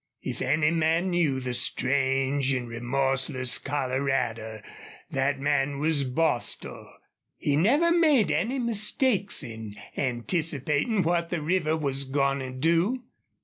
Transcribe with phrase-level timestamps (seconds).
[0.23, 4.59] If any man knew the strange and remorseless Colorado,
[5.11, 6.91] that man was Bostil.
[7.37, 13.03] He never made any mistakes in anticipating what the river was going to do.